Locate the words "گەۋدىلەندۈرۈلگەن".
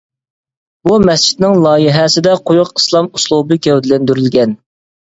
3.71-4.61